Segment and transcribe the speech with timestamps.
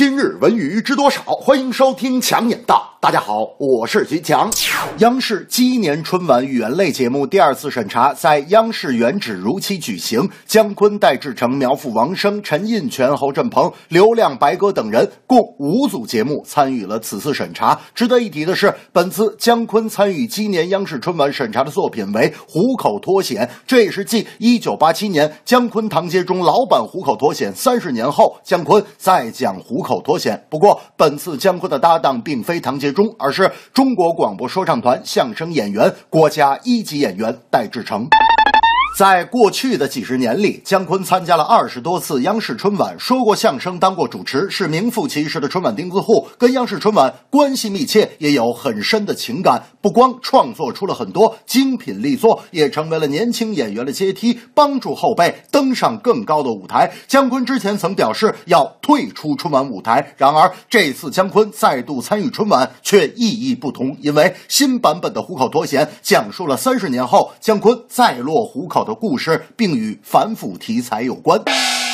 [0.00, 1.20] 今日文娱知多少？
[1.24, 2.86] 欢迎收听强眼道。
[3.02, 4.50] 大家好，我是徐强。
[4.98, 10.26] 央视鸡年春晚语言类节目第二次审查在央视原址如期举行。
[10.46, 17.78] 姜昆、戴志诚、苗阜、王声、陈印泉、侯振鹏、刘亮、白鸽等人共五组节目参与了此次审查。
[17.94, 30.36] 值得一提的是，本次姜昆参与鸡年央视春晚审查的作品为《虎口脱险》，这也是继1987年姜昆唐杰忠老版《虎口脱险》三十年后，姜昆再讲《虎口口脱险》。
[30.48, 32.92] 不过，本次姜昆的搭档并非唐杰。
[32.92, 38.08] 忠，而是中国广播说唱团相声演员、国家一级演员戴志成。
[38.96, 49.62] 在过去的几十年里，姜昆参加了二十多次央视春晚，说过相声，当过主持，是名副其实的春晚钉子户，跟央视春晚关系密切，也有很深的情感。
[49.80, 56.92] 不光创作出了很多精品力作，也成为了年轻演员的阶梯，帮助后辈登上更高的舞台。
[57.06, 68.79] 姜昆之前曾表示要退出春晚舞台，然而这次姜昆再度参与春晚却意义不同，因为新版本的《虎口脱险》讲述了三十年后姜昆再落虎口。
[68.80, 71.38] 我的故事，并与反腐题材有关。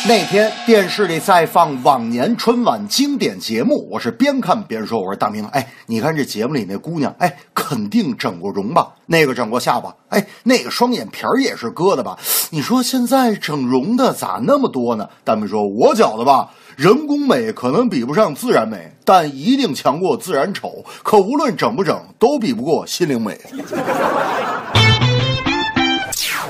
[0.07, 8.93] 那天电视里在放往年春晚经典节目，我是边看边说：“我说大明，哎，你看这节目里那姑娘，哎，肯定整过容吧？
[9.07, 12.17] 那个整过下巴，哎，那个双眼皮儿也是割的吧？
[12.51, 20.85] 你说现在整容的咋那么多呢？”大明说：“我觉得吧，人工美可能比不上自然美，但一定强过自然丑。
[21.03, 23.37] 可无论整不整，都比不过心灵美。”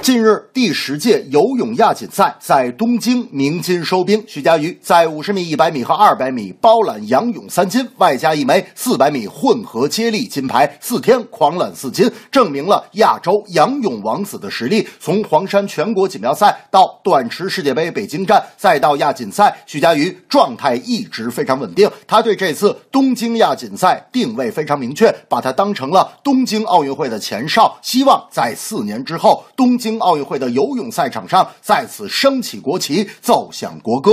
[0.06, 4.22] 近日，第十届游泳亚锦赛在东京鸣金收兵。
[4.28, 14.86] 徐嘉余在五十米、一百米和二百米包揽仰泳三金，外加一枚四百米混合接力金牌，四天狂揽四金，证明了亚洲仰泳王子的实力。
[15.00, 21.90] 从黄山全国锦标赛到短池世界杯北京站，再到亚锦赛，徐嘉余状态一直非常稳定。
[22.06, 29.95] 他对这次东京亚锦赛定位非常明确，把它当成了东京奥运会的前哨，希望在四年之后东京。
[29.98, 34.12] 奥运会的游泳赛场上再次升起国旗，奏响国歌。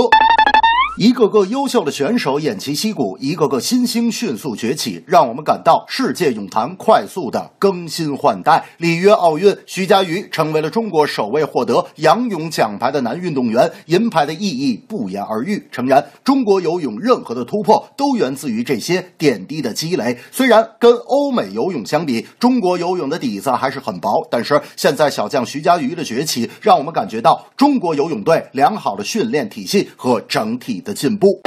[0.96, 8.64] 一个个优秀的选手偃旗息鼓，一个个新星迅速崛起，让我们感到世界泳坛快速的更新换代。
[8.78, 15.66] 里约奥运，徐嘉余成为了中国首位获得仰泳奖牌的男运动员，银牌的意义不言而喻。
[15.72, 20.16] 诚然，中国游泳任何的突破都源自于这些点滴的积累。
[20.30, 30.83] 虽然跟欧美游泳相比，中国游泳的底子还是很薄，但是现在小将徐嘉余的崛起，让我们感觉到中国游泳队良好的训练体系和整体。
[30.84, 31.40] 的进步。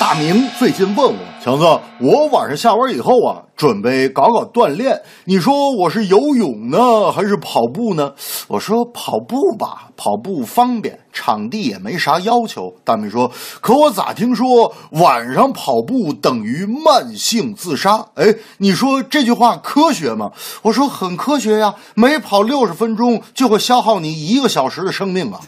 [0.00, 1.64] 大明最近问我强子，
[2.00, 3.42] 我晚上下班以后啊。
[3.58, 8.12] 准备搞搞锻炼，你说我是游泳呢，还是跑步呢？
[8.46, 12.72] 我说跑步吧，跑步方便，场地也没啥要求。
[12.84, 13.28] 大明说，
[13.60, 18.06] 可我咋听说晚上跑步等于慢性自杀？
[18.14, 20.30] 哎，你说这句话科学吗？
[20.62, 25.40] 我说很科学呀，每跑六十分钟就会消耗你一个小时的生命啊。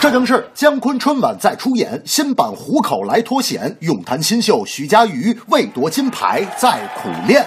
[0.00, 6.80] 这正是姜昆春晚再出演新版《虎口来脱险》，咏坛新秀徐嘉余为夺金牌在。
[6.96, 7.44] 苦练。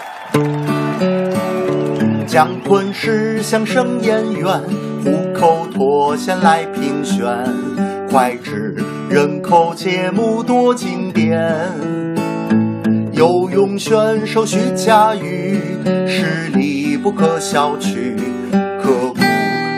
[2.28, 4.62] 姜昆是相声演员，
[5.04, 7.26] 虎口脱险来评选，
[8.08, 8.76] 脍炙
[9.10, 11.42] 人口节目多经典。
[13.14, 15.60] 游泳选手徐嘉余，
[16.08, 18.16] 实力不可小觑，
[18.80, 19.16] 刻苦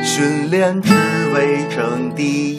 [0.03, 0.91] 训练只
[1.33, 2.57] 为争第一。